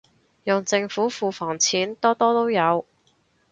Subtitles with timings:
[0.45, 2.87] 用政府庫房錢，多多都有